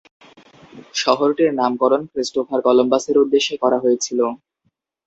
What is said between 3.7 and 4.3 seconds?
হয়েছিল।